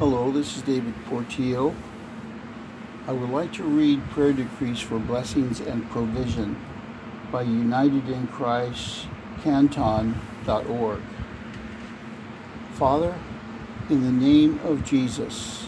[0.00, 1.74] Hello, this is David Portillo.
[3.06, 6.56] I would like to read prayer decrees for blessings and provision
[7.30, 9.08] by United in Christ
[9.42, 11.02] Canton.org.
[12.72, 13.14] Father,
[13.90, 15.66] in the name of Jesus,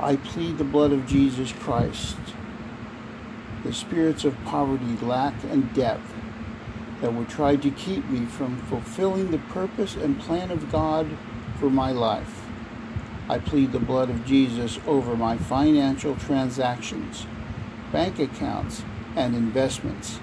[0.00, 2.16] I plead the blood of Jesus Christ,
[3.62, 6.02] the spirits of poverty, lack, and death
[7.00, 11.06] that would try to keep me from fulfilling the purpose and plan of God
[11.60, 12.45] for my life.
[13.28, 17.26] I plead the blood of Jesus over my financial transactions,
[17.90, 18.84] bank accounts,
[19.16, 20.20] and investments.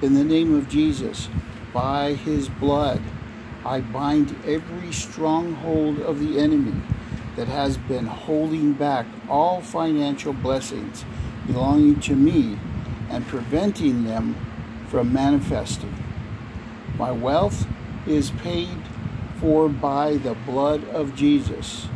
[0.00, 1.28] In the name of Jesus,
[1.72, 3.00] by his blood,
[3.64, 6.82] I bind every stronghold of the enemy
[7.36, 11.04] that has been holding back all financial blessings
[11.46, 12.58] belonging to me
[13.10, 14.34] and preventing them
[14.88, 15.94] from manifesting.
[16.98, 17.66] My wealth
[18.06, 18.78] is paid
[19.42, 21.88] for by the blood of Jesus.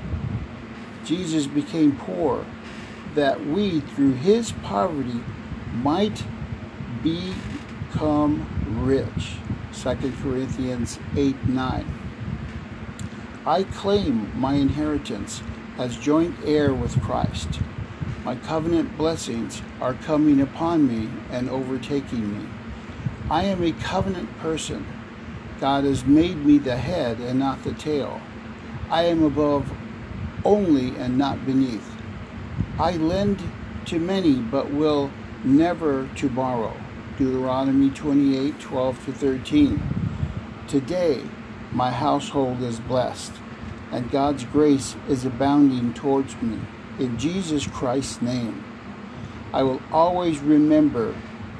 [1.05, 2.45] Jesus became poor
[3.14, 5.20] that we, through his poverty,
[5.72, 6.24] might
[7.05, 8.44] become
[8.84, 9.36] rich.
[9.72, 12.00] 2 Corinthians 8 9.
[13.47, 15.41] I claim my inheritance
[15.78, 17.61] as joint heir with Christ.
[18.24, 22.48] My covenant blessings are coming upon me and overtaking me.
[23.30, 24.84] I am a covenant person
[25.60, 28.20] God has made me the head and not the tail.
[28.90, 29.70] I am above
[30.44, 31.96] only and not beneath.
[32.78, 33.42] I lend
[33.86, 35.10] to many, but will
[35.44, 36.77] never to borrow.
[37.18, 39.82] Deuteronomy 28 12 to 13.
[40.68, 41.22] Today,
[41.72, 43.32] my household is blessed,
[43.90, 46.58] and God's grace is abounding towards me.
[46.98, 48.62] In Jesus Christ's name,
[49.52, 51.14] I will always remember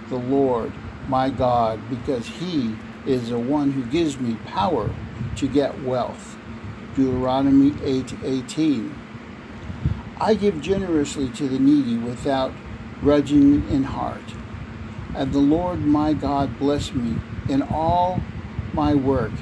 [0.09, 0.73] the Lord
[1.09, 2.77] my God because He
[3.07, 4.91] is the one who gives me power
[5.37, 6.37] to get wealth.
[6.95, 8.95] Deuteronomy 8:18.
[10.21, 12.53] I give generously to the needy without
[13.01, 14.35] grudging in heart.
[15.15, 17.17] And the Lord my God bless me
[17.49, 18.21] in all
[18.73, 19.33] my work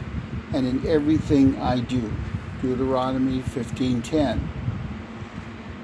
[0.52, 2.12] and in everything I do.
[2.60, 4.48] Deuteronomy 15:10.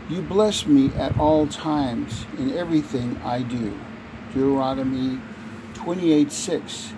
[0.08, 3.72] You bless me at all times in everything I do.
[4.34, 5.20] Deuteronomy
[5.74, 6.92] 28:6.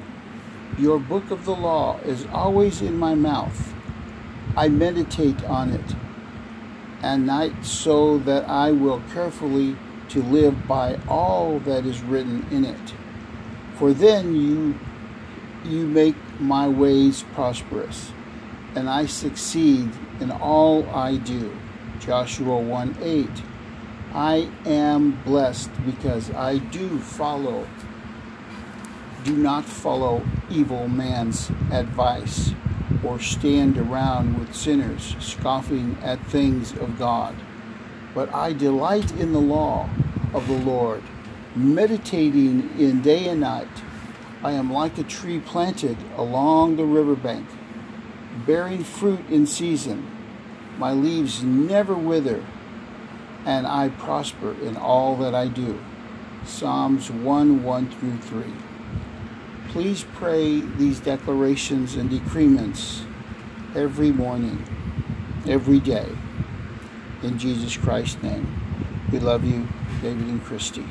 [0.78, 3.74] Your book of the law is always in my mouth.
[4.56, 5.94] I meditate on it
[7.02, 9.76] and night so that I will carefully
[10.10, 12.94] to live by all that is written in it.
[13.78, 14.78] For then you
[15.64, 18.10] you make my ways prosperous,
[18.74, 19.90] and I succeed
[20.20, 21.56] in all I do.
[22.00, 23.28] Joshua 1 8.
[24.14, 27.66] I am blessed because I do follow
[29.24, 32.52] do not follow evil man's advice
[33.04, 37.34] or stand around with sinners scoffing at things of God.
[38.14, 39.88] But I delight in the law
[40.34, 41.02] of the Lord,
[41.54, 43.68] meditating in day and night.
[44.42, 47.46] I am like a tree planted along the riverbank,
[48.44, 50.10] bearing fruit in season.
[50.78, 52.44] My leaves never wither,
[53.46, 55.80] and I prosper in all that I do.
[56.44, 58.71] Psalms 1 1 through 3.
[59.72, 63.04] Please pray these declarations and decrements
[63.74, 64.62] every morning,
[65.48, 66.06] every day.
[67.22, 68.46] In Jesus Christ's name.
[69.10, 69.66] We love you,
[70.02, 70.84] David and Christy.